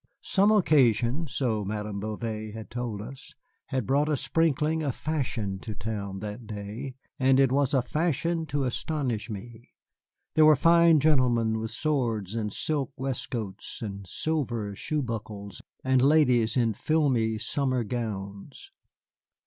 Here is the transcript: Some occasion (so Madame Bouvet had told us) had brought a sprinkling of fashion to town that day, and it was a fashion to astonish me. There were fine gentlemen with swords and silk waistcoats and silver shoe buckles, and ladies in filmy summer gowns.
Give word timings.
Some 0.23 0.51
occasion 0.51 1.27
(so 1.27 1.63
Madame 1.63 1.99
Bouvet 1.99 2.55
had 2.55 2.71
told 2.71 3.03
us) 3.03 3.35
had 3.67 3.85
brought 3.85 4.09
a 4.09 4.17
sprinkling 4.17 4.81
of 4.81 4.95
fashion 4.95 5.59
to 5.59 5.75
town 5.75 6.21
that 6.21 6.47
day, 6.47 6.95
and 7.19 7.39
it 7.39 7.51
was 7.51 7.71
a 7.75 7.83
fashion 7.83 8.47
to 8.47 8.63
astonish 8.63 9.29
me. 9.29 9.75
There 10.33 10.45
were 10.45 10.55
fine 10.55 10.99
gentlemen 10.99 11.59
with 11.59 11.69
swords 11.69 12.33
and 12.33 12.51
silk 12.51 12.93
waistcoats 12.97 13.83
and 13.83 14.07
silver 14.07 14.75
shoe 14.75 15.03
buckles, 15.03 15.61
and 15.83 16.01
ladies 16.01 16.57
in 16.57 16.73
filmy 16.73 17.37
summer 17.37 17.83
gowns. 17.83 18.71